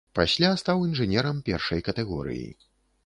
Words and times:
Пасля 0.19 0.49
стаў 0.61 0.81
інжынерам 0.87 1.43
першай 1.51 1.85
катэгорыі. 1.91 2.49